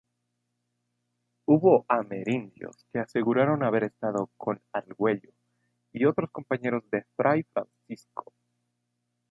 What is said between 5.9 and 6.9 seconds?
y otros compañeros